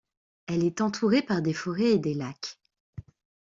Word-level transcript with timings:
Elle 0.47 0.63
est 0.63 0.81
entourée 0.81 1.21
par 1.21 1.43
des 1.43 1.53
forêts 1.53 1.91
et 1.91 1.99
des 1.99 2.15
lacs. 2.15 2.57